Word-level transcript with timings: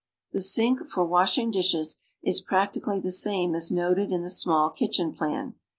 The 0.31 0.41
sink 0.41 0.79
for 0.87 1.05
washing 1.05 1.51
dishes 1.51 1.97
is 2.23 2.41
practically 2.41 2.99
the 2.99 3.11
same 3.11 3.53
as 3.53 3.69
noted 3.69 4.11
in 4.11 4.23
the 4.23 4.31
small 4.31 4.71
kitchen 4.71 5.13
plan. 5.13 5.53